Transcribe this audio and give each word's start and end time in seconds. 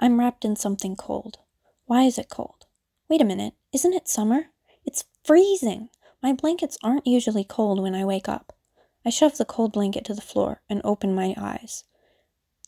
I'm 0.00 0.20
wrapped 0.20 0.44
in 0.44 0.54
something 0.54 0.94
cold. 0.94 1.38
Why 1.86 2.02
is 2.04 2.18
it 2.18 2.28
cold? 2.28 2.66
Wait 3.08 3.20
a 3.20 3.24
minute, 3.24 3.54
isn't 3.72 3.94
it 3.94 4.06
summer? 4.06 4.50
It's 4.84 5.04
freezing! 5.24 5.90
My 6.22 6.32
blankets 6.32 6.78
aren't 6.84 7.06
usually 7.06 7.42
cold 7.42 7.80
when 7.80 7.96
I 7.96 8.04
wake 8.04 8.28
up. 8.28 8.56
I 9.04 9.10
shove 9.10 9.38
the 9.38 9.44
cold 9.44 9.72
blanket 9.72 10.04
to 10.04 10.14
the 10.14 10.20
floor 10.20 10.62
and 10.68 10.80
open 10.84 11.14
my 11.14 11.34
eyes. 11.36 11.82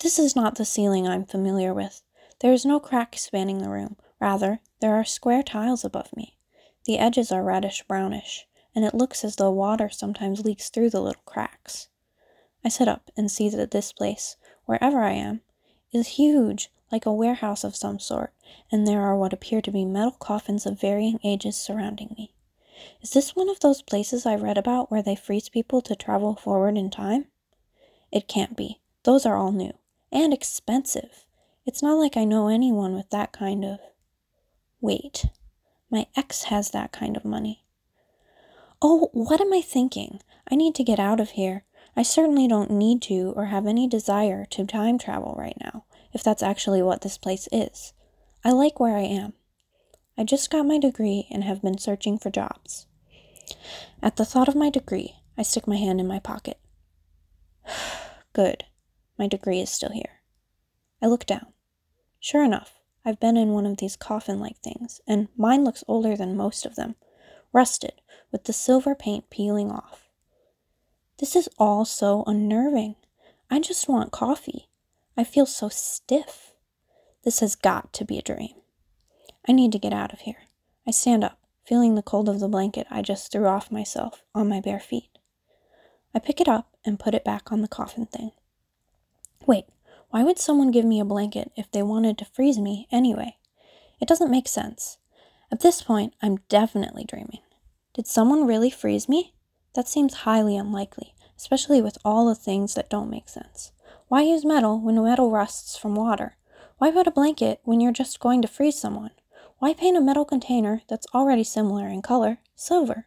This 0.00 0.18
is 0.18 0.34
not 0.34 0.56
the 0.56 0.64
ceiling 0.64 1.06
I'm 1.06 1.24
familiar 1.24 1.72
with. 1.72 2.02
There 2.40 2.52
is 2.52 2.64
no 2.64 2.80
crack 2.80 3.16
spanning 3.16 3.58
the 3.58 3.68
room. 3.68 3.96
Rather, 4.20 4.60
there 4.80 4.96
are 4.96 5.04
square 5.04 5.44
tiles 5.44 5.84
above 5.84 6.16
me. 6.16 6.36
The 6.84 6.98
edges 6.98 7.30
are 7.30 7.44
reddish 7.44 7.84
brownish, 7.86 8.48
and 8.74 8.84
it 8.84 8.94
looks 8.94 9.24
as 9.24 9.36
though 9.36 9.52
water 9.52 9.88
sometimes 9.88 10.44
leaks 10.44 10.68
through 10.68 10.90
the 10.90 11.02
little 11.02 11.22
cracks. 11.26 11.88
I 12.64 12.70
sit 12.70 12.88
up 12.88 13.10
and 13.16 13.30
see 13.30 13.48
that 13.50 13.70
this 13.70 13.92
place, 13.92 14.36
wherever 14.64 15.00
I 15.02 15.12
am, 15.12 15.42
is 15.92 16.08
huge, 16.08 16.70
like 16.90 17.06
a 17.06 17.12
warehouse 17.12 17.64
of 17.64 17.76
some 17.76 17.98
sort, 17.98 18.32
and 18.70 18.86
there 18.86 19.02
are 19.02 19.16
what 19.16 19.32
appear 19.32 19.60
to 19.62 19.70
be 19.70 19.84
metal 19.84 20.12
coffins 20.12 20.66
of 20.66 20.80
varying 20.80 21.18
ages 21.22 21.56
surrounding 21.56 22.14
me. 22.18 22.34
Is 23.02 23.10
this 23.10 23.36
one 23.36 23.48
of 23.48 23.60
those 23.60 23.82
places 23.82 24.26
I 24.26 24.34
read 24.34 24.58
about 24.58 24.90
where 24.90 25.02
they 25.02 25.16
freeze 25.16 25.48
people 25.48 25.80
to 25.82 25.94
travel 25.94 26.34
forward 26.34 26.76
in 26.76 26.90
time? 26.90 27.26
It 28.10 28.28
can't 28.28 28.56
be. 28.56 28.80
Those 29.04 29.24
are 29.26 29.36
all 29.36 29.52
new. 29.52 29.72
And 30.12 30.32
expensive. 30.32 31.24
It's 31.64 31.82
not 31.82 31.98
like 31.98 32.16
I 32.16 32.24
know 32.24 32.48
anyone 32.48 32.94
with 32.94 33.10
that 33.10 33.32
kind 33.32 33.64
of. 33.64 33.78
Wait. 34.80 35.26
My 35.90 36.06
ex 36.16 36.44
has 36.44 36.70
that 36.70 36.92
kind 36.92 37.16
of 37.16 37.24
money. 37.24 37.64
Oh, 38.82 39.10
what 39.12 39.40
am 39.40 39.52
I 39.52 39.60
thinking? 39.60 40.20
I 40.50 40.56
need 40.56 40.74
to 40.76 40.84
get 40.84 40.98
out 40.98 41.20
of 41.20 41.30
here. 41.30 41.64
I 41.96 42.02
certainly 42.02 42.48
don't 42.48 42.70
need 42.70 43.02
to 43.02 43.32
or 43.36 43.46
have 43.46 43.66
any 43.66 43.86
desire 43.86 44.46
to 44.46 44.64
time 44.64 44.98
travel 44.98 45.34
right 45.38 45.56
now, 45.60 45.84
if 46.12 46.22
that's 46.22 46.42
actually 46.42 46.82
what 46.82 47.02
this 47.02 47.18
place 47.18 47.48
is. 47.52 47.92
I 48.44 48.52
like 48.52 48.80
where 48.80 48.96
I 48.96 49.02
am. 49.02 49.34
I 50.16 50.24
just 50.24 50.50
got 50.50 50.66
my 50.66 50.78
degree 50.78 51.26
and 51.30 51.44
have 51.44 51.62
been 51.62 51.78
searching 51.78 52.18
for 52.18 52.30
jobs. 52.30 52.86
At 54.02 54.16
the 54.16 54.24
thought 54.24 54.48
of 54.48 54.54
my 54.54 54.70
degree, 54.70 55.16
I 55.36 55.42
stick 55.42 55.66
my 55.66 55.76
hand 55.76 56.00
in 56.00 56.06
my 56.06 56.18
pocket. 56.18 56.58
Good. 58.32 58.64
My 59.18 59.26
degree 59.26 59.60
is 59.60 59.70
still 59.70 59.92
here. 59.92 60.22
I 61.02 61.06
look 61.06 61.26
down. 61.26 61.52
Sure 62.18 62.44
enough, 62.44 62.80
I've 63.04 63.20
been 63.20 63.36
in 63.36 63.50
one 63.50 63.66
of 63.66 63.76
these 63.76 63.96
coffin 63.96 64.38
like 64.40 64.58
things, 64.58 65.00
and 65.06 65.28
mine 65.36 65.64
looks 65.64 65.84
older 65.86 66.16
than 66.16 66.36
most 66.36 66.64
of 66.64 66.76
them, 66.76 66.94
rusted, 67.52 68.00
with 68.32 68.44
the 68.44 68.52
silver 68.52 68.94
paint 68.94 69.28
peeling 69.30 69.70
off. 69.70 70.08
This 71.18 71.36
is 71.36 71.50
all 71.58 71.84
so 71.84 72.24
unnerving. 72.26 72.96
I 73.50 73.60
just 73.60 73.88
want 73.88 74.12
coffee. 74.12 74.69
I 75.20 75.24
feel 75.24 75.44
so 75.44 75.68
stiff. 75.68 76.54
This 77.24 77.40
has 77.40 77.54
got 77.54 77.92
to 77.92 78.06
be 78.06 78.16
a 78.16 78.22
dream. 78.22 78.54
I 79.46 79.52
need 79.52 79.70
to 79.72 79.78
get 79.78 79.92
out 79.92 80.14
of 80.14 80.20
here. 80.20 80.48
I 80.86 80.92
stand 80.92 81.22
up, 81.22 81.38
feeling 81.62 81.94
the 81.94 82.00
cold 82.00 82.26
of 82.26 82.40
the 82.40 82.48
blanket 82.48 82.86
I 82.90 83.02
just 83.02 83.30
threw 83.30 83.46
off 83.46 83.70
myself 83.70 84.22
on 84.34 84.48
my 84.48 84.62
bare 84.62 84.80
feet. 84.80 85.18
I 86.14 86.20
pick 86.20 86.40
it 86.40 86.48
up 86.48 86.74
and 86.86 86.98
put 86.98 87.12
it 87.12 87.22
back 87.22 87.52
on 87.52 87.60
the 87.60 87.68
coffin 87.68 88.06
thing. 88.06 88.30
Wait, 89.44 89.66
why 90.08 90.22
would 90.22 90.38
someone 90.38 90.70
give 90.70 90.86
me 90.86 90.98
a 90.98 91.04
blanket 91.04 91.52
if 91.54 91.70
they 91.70 91.82
wanted 91.82 92.16
to 92.16 92.24
freeze 92.24 92.58
me 92.58 92.88
anyway? 92.90 93.36
It 94.00 94.08
doesn't 94.08 94.30
make 94.30 94.48
sense. 94.48 94.96
At 95.52 95.60
this 95.60 95.82
point, 95.82 96.14
I'm 96.22 96.38
definitely 96.48 97.04
dreaming. 97.04 97.40
Did 97.92 98.06
someone 98.06 98.46
really 98.46 98.70
freeze 98.70 99.06
me? 99.06 99.34
That 99.74 99.86
seems 99.86 100.24
highly 100.24 100.56
unlikely, 100.56 101.14
especially 101.36 101.82
with 101.82 101.98
all 102.06 102.26
the 102.26 102.34
things 102.34 102.72
that 102.72 102.88
don't 102.88 103.10
make 103.10 103.28
sense. 103.28 103.72
Why 104.10 104.22
use 104.22 104.44
metal 104.44 104.80
when 104.80 105.00
metal 105.00 105.30
rusts 105.30 105.76
from 105.76 105.94
water? 105.94 106.36
Why 106.78 106.90
put 106.90 107.06
a 107.06 107.12
blanket 107.12 107.60
when 107.62 107.80
you're 107.80 107.92
just 107.92 108.18
going 108.18 108.42
to 108.42 108.48
freeze 108.48 108.76
someone? 108.76 109.12
Why 109.58 109.72
paint 109.72 109.96
a 109.96 110.00
metal 110.00 110.24
container 110.24 110.82
that's 110.88 111.06
already 111.14 111.44
similar 111.44 111.86
in 111.86 112.02
color 112.02 112.38
silver? 112.56 113.06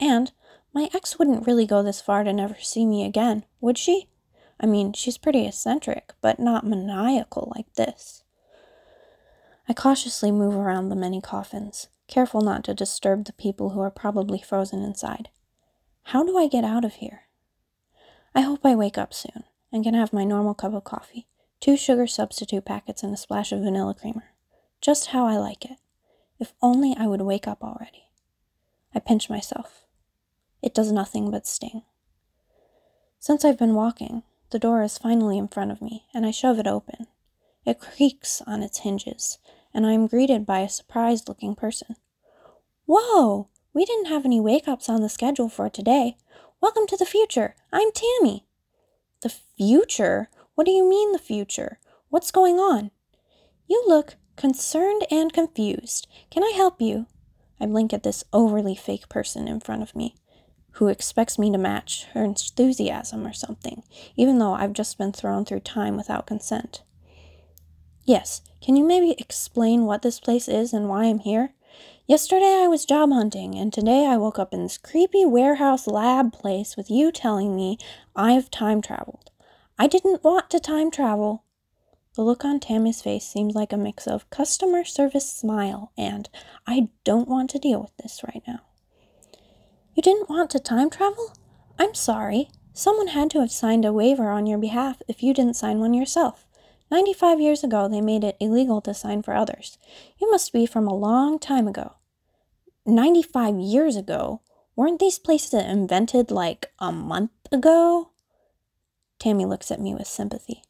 And 0.00 0.32
my 0.72 0.88
ex 0.94 1.18
wouldn't 1.18 1.46
really 1.46 1.66
go 1.66 1.82
this 1.82 2.00
far 2.00 2.24
to 2.24 2.32
never 2.32 2.56
see 2.60 2.86
me 2.86 3.04
again, 3.04 3.44
would 3.60 3.76
she? 3.76 4.08
I 4.58 4.64
mean, 4.64 4.94
she's 4.94 5.18
pretty 5.18 5.46
eccentric, 5.46 6.14
but 6.22 6.40
not 6.40 6.66
maniacal 6.66 7.52
like 7.54 7.74
this. 7.74 8.24
I 9.68 9.74
cautiously 9.74 10.32
move 10.32 10.54
around 10.54 10.88
the 10.88 10.96
many 10.96 11.20
coffins, 11.20 11.88
careful 12.06 12.40
not 12.40 12.64
to 12.64 12.72
disturb 12.72 13.26
the 13.26 13.34
people 13.34 13.70
who 13.70 13.80
are 13.80 13.90
probably 13.90 14.40
frozen 14.40 14.82
inside. 14.82 15.28
How 16.04 16.24
do 16.24 16.38
I 16.38 16.48
get 16.48 16.64
out 16.64 16.86
of 16.86 16.94
here? 16.94 17.24
I 18.34 18.40
hope 18.40 18.60
I 18.64 18.74
wake 18.74 18.96
up 18.96 19.12
soon 19.12 19.44
and 19.72 19.84
can 19.84 19.94
have 19.94 20.12
my 20.12 20.24
normal 20.24 20.54
cup 20.54 20.74
of 20.74 20.84
coffee, 20.84 21.26
two 21.60 21.76
sugar 21.76 22.06
substitute 22.06 22.64
packets, 22.64 23.02
and 23.02 23.12
a 23.12 23.16
splash 23.16 23.52
of 23.52 23.60
vanilla 23.60 23.94
creamer. 23.94 24.32
Just 24.80 25.08
how 25.08 25.26
I 25.26 25.36
like 25.36 25.64
it. 25.64 25.78
If 26.38 26.52
only 26.62 26.94
I 26.98 27.06
would 27.06 27.22
wake 27.22 27.48
up 27.48 27.62
already. 27.62 28.04
I 28.94 29.00
pinch 29.00 29.28
myself. 29.28 29.84
It 30.62 30.74
does 30.74 30.92
nothing 30.92 31.30
but 31.30 31.46
sting. 31.46 31.82
Since 33.18 33.44
I've 33.44 33.58
been 33.58 33.74
walking, 33.74 34.22
the 34.50 34.58
door 34.58 34.82
is 34.82 34.96
finally 34.96 35.36
in 35.36 35.48
front 35.48 35.70
of 35.70 35.82
me, 35.82 36.06
and 36.14 36.24
I 36.24 36.30
shove 36.30 36.58
it 36.58 36.66
open. 36.66 37.06
It 37.66 37.80
creaks 37.80 38.40
on 38.46 38.62
its 38.62 38.78
hinges, 38.78 39.38
and 39.74 39.86
I 39.86 39.92
am 39.92 40.06
greeted 40.06 40.46
by 40.46 40.60
a 40.60 40.68
surprised 40.68 41.28
looking 41.28 41.54
person. 41.54 41.96
Whoa! 42.86 43.48
We 43.74 43.84
didn't 43.84 44.06
have 44.06 44.24
any 44.24 44.40
wake 44.40 44.66
ups 44.66 44.88
on 44.88 45.02
the 45.02 45.08
schedule 45.08 45.48
for 45.48 45.68
today. 45.68 46.16
Welcome 46.60 46.86
to 46.86 46.96
the 46.96 47.04
future. 47.04 47.54
I'm 47.72 47.92
Tammy. 47.92 48.47
The 49.20 49.34
future? 49.56 50.28
What 50.54 50.64
do 50.64 50.70
you 50.70 50.88
mean, 50.88 51.12
the 51.12 51.18
future? 51.18 51.78
What's 52.08 52.30
going 52.30 52.58
on? 52.58 52.90
You 53.66 53.82
look 53.86 54.16
concerned 54.36 55.04
and 55.10 55.32
confused. 55.32 56.06
Can 56.30 56.44
I 56.44 56.52
help 56.54 56.80
you? 56.80 57.06
I 57.60 57.66
blink 57.66 57.92
at 57.92 58.04
this 58.04 58.22
overly 58.32 58.76
fake 58.76 59.08
person 59.08 59.48
in 59.48 59.58
front 59.58 59.82
of 59.82 59.96
me, 59.96 60.14
who 60.72 60.86
expects 60.86 61.38
me 61.38 61.50
to 61.50 61.58
match 61.58 62.06
her 62.14 62.22
enthusiasm 62.22 63.26
or 63.26 63.32
something, 63.32 63.82
even 64.16 64.38
though 64.38 64.54
I've 64.54 64.72
just 64.72 64.96
been 64.96 65.12
thrown 65.12 65.44
through 65.44 65.60
time 65.60 65.96
without 65.96 66.26
consent. 66.26 66.82
Yes, 68.04 68.42
can 68.62 68.76
you 68.76 68.84
maybe 68.84 69.16
explain 69.18 69.84
what 69.84 70.02
this 70.02 70.20
place 70.20 70.48
is 70.48 70.72
and 70.72 70.88
why 70.88 71.04
I'm 71.04 71.18
here? 71.18 71.54
Yesterday 72.08 72.62
I 72.62 72.68
was 72.68 72.86
job 72.86 73.12
hunting, 73.12 73.54
and 73.54 73.70
today 73.70 74.06
I 74.06 74.16
woke 74.16 74.38
up 74.38 74.54
in 74.54 74.62
this 74.62 74.78
creepy 74.78 75.26
warehouse 75.26 75.86
lab 75.86 76.32
place 76.32 76.74
with 76.74 76.90
you 76.90 77.12
telling 77.12 77.54
me 77.54 77.76
I've 78.16 78.50
time 78.50 78.80
traveled. 78.80 79.30
I 79.78 79.88
didn't 79.88 80.24
want 80.24 80.48
to 80.48 80.58
time 80.58 80.90
travel. 80.90 81.44
The 82.14 82.22
look 82.22 82.46
on 82.46 82.60
Tammy's 82.60 83.02
face 83.02 83.26
seemed 83.28 83.54
like 83.54 83.74
a 83.74 83.76
mix 83.76 84.06
of 84.06 84.30
customer 84.30 84.86
service 84.86 85.30
smile 85.30 85.92
and 85.98 86.30
I 86.66 86.88
don't 87.04 87.28
want 87.28 87.50
to 87.50 87.58
deal 87.58 87.82
with 87.82 87.94
this 87.98 88.22
right 88.24 88.42
now. 88.46 88.60
You 89.94 90.02
didn't 90.02 90.30
want 90.30 90.48
to 90.52 90.60
time 90.60 90.88
travel? 90.88 91.34
I'm 91.78 91.92
sorry. 91.92 92.48
Someone 92.72 93.08
had 93.08 93.28
to 93.32 93.40
have 93.40 93.52
signed 93.52 93.84
a 93.84 93.92
waiver 93.92 94.30
on 94.30 94.46
your 94.46 94.58
behalf 94.58 95.02
if 95.08 95.22
you 95.22 95.34
didn't 95.34 95.56
sign 95.56 95.78
one 95.78 95.92
yourself. 95.92 96.47
95 96.90 97.40
years 97.40 97.62
ago, 97.62 97.88
they 97.88 98.00
made 98.00 98.24
it 98.24 98.36
illegal 98.40 98.80
to 98.82 98.94
sign 98.94 99.22
for 99.22 99.34
others. 99.34 99.78
You 100.18 100.30
must 100.30 100.52
be 100.52 100.66
from 100.66 100.86
a 100.86 100.94
long 100.94 101.38
time 101.38 101.68
ago. 101.68 101.94
95 102.86 103.58
years 103.58 103.96
ago? 103.96 104.40
Weren't 104.74 105.00
these 105.00 105.18
places 105.18 105.54
invented 105.54 106.30
like 106.30 106.70
a 106.78 106.90
month 106.92 107.30
ago? 107.52 108.10
Tammy 109.18 109.44
looks 109.44 109.70
at 109.70 109.80
me 109.80 109.94
with 109.94 110.06
sympathy. 110.06 110.62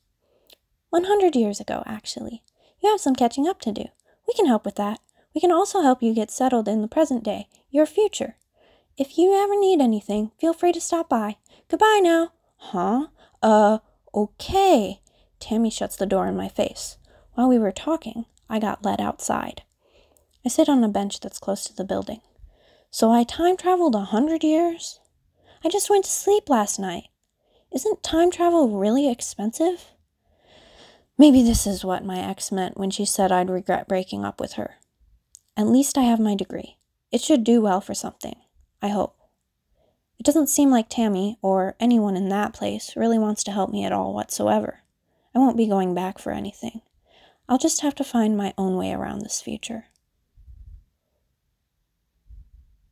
100 0.91 1.37
years 1.37 1.61
ago, 1.61 1.83
actually. 1.87 2.43
You 2.81 2.91
have 2.91 3.01
some 3.01 3.15
catching 3.15 3.47
up 3.47 3.61
to 3.61 3.73
do. 3.73 3.85
We 4.27 4.35
can 4.35 4.47
help 4.47 4.65
with 4.65 4.77
that. 4.77 5.01
We 5.35 5.41
can 5.41 5.53
also 5.53 5.83
help 5.83 6.03
you 6.03 6.15
get 6.15 6.31
settled 6.31 6.67
in 6.67 6.83
the 6.83 6.89
present 6.89 7.23
day, 7.23 7.49
your 7.71 7.87
future. 7.87 8.37
If 8.97 9.19
you 9.19 9.35
ever 9.35 9.55
need 9.59 9.81
anything, 9.81 10.33
feel 10.41 10.53
free 10.53 10.73
to 10.73 10.81
stop 10.81 11.09
by. 11.09 11.37
Goodbye 11.69 12.01
now. 12.03 12.33
Huh? 12.57 13.09
Uh, 13.43 13.79
okay. 14.15 15.01
Tammy 15.41 15.71
shuts 15.71 15.97
the 15.97 16.07
door 16.07 16.27
in 16.27 16.37
my 16.37 16.49
face. 16.49 16.97
While 17.35 17.49
we 17.49 17.59
were 17.59 17.73
talking, 17.73 18.27
I 18.49 18.59
got 18.59 18.85
led 18.85 19.01
outside. 19.01 19.63
I 20.45 20.49
sit 20.49 20.69
on 20.69 20.83
a 20.83 20.89
bench 20.89 21.21
that's 21.21 21.39
close 21.39 21.65
to 21.65 21.75
the 21.75 21.85
building. 21.85 22.21
So 22.91 23.11
I 23.11 23.25
time 23.25 23.57
traveled 23.57 23.95
a 23.95 24.01
hundred 24.01 24.43
years? 24.43 25.01
I 25.65 25.69
just 25.69 25.91
went 25.91 26.05
to 26.05 26.11
sleep 26.11 26.49
last 26.49 26.79
night. 26.79 27.05
Isn't 27.73 28.03
time 28.03 28.31
travel 28.31 28.79
really 28.79 29.11
expensive? 29.11 29.89
Maybe 31.19 31.43
this 31.43 31.67
is 31.67 31.85
what 31.85 32.05
my 32.05 32.19
ex 32.19 32.51
meant 32.51 32.79
when 32.79 32.91
she 32.91 33.05
said 33.05 33.31
I'd 33.31 33.51
regret 33.51 33.89
breaking 33.89 34.25
up 34.25 34.41
with 34.41 34.53
her. 34.53 34.77
At 35.57 35.67
least 35.67 35.99
I 35.99 36.03
have 36.03 36.21
my 36.21 36.35
degree. 36.35 36.79
It 37.11 37.21
should 37.21 37.43
do 37.45 37.61
well 37.61 37.81
for 37.81 37.95
something. 37.95 38.37
I 38.81 38.89
hope. 38.89 39.17
It 40.19 40.25
doesn't 40.25 40.49
seem 40.49 40.71
like 40.71 40.89
Tammy, 40.89 41.39
or 41.43 41.77
anyone 41.79 42.17
in 42.17 42.29
that 42.29 42.53
place, 42.53 42.97
really 42.97 43.19
wants 43.19 43.45
to 43.45 43.53
help 43.53 43.71
me 43.71 43.85
at 43.85 43.93
all 43.93 44.15
whatsoever. 44.15 44.81
I 45.35 45.39
won't 45.39 45.57
be 45.57 45.67
going 45.67 45.95
back 45.95 46.19
for 46.19 46.33
anything. 46.33 46.83
I'll 47.49 47.59
just 47.59 47.81
have 47.81 47.95
to 47.97 48.05
find 48.05 48.37
my 48.37 48.53
own 48.59 48.77
way 48.77 48.93
around 48.93 49.21
this 49.21 49.41
future. 49.41 49.87